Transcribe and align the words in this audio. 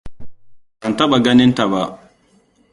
Ban 0.79 0.93
taɓa 0.97 1.17
ganin 1.25 1.51
ta 1.57 1.63
ba. 1.71 1.81